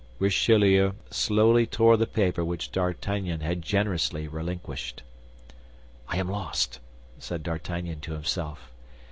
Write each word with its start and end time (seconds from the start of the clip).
Richelieu 0.17 0.93
slowly 1.11 1.67
tore 1.67 1.95
the 1.95 2.07
paper 2.07 2.43
which 2.43 2.71
D'Artagnan 2.71 3.41
had 3.41 3.61
generously 3.61 4.27
relinquished. 4.27 5.03
"I 6.07 6.17
am 6.17 6.27
lost!" 6.27 6.79
said 7.19 7.43
D'Artagnan 7.43 7.99
to 7.99 8.13
himself. 8.13 8.71